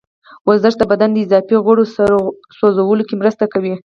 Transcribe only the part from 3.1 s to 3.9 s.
مرسته کوي.